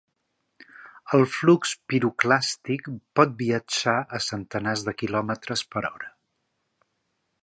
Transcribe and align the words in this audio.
El 1.17 1.25
flux 1.33 1.73
piroclàstic 1.91 2.89
pot 3.19 3.35
viatjar 3.43 3.95
a 4.19 4.23
centenars 4.29 4.87
de 4.91 4.97
kilòmetres 5.03 5.65
per 5.75 5.85
hora. 5.91 6.11